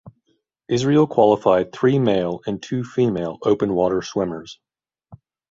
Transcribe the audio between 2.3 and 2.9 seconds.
and two